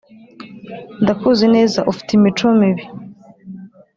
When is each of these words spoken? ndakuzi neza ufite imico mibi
ndakuzi 1.03 1.45
neza 1.55 1.79
ufite 1.91 2.09
imico 2.13 2.45
mibi 2.59 2.83